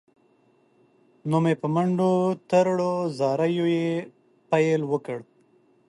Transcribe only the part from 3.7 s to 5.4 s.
یې پیل وکړ.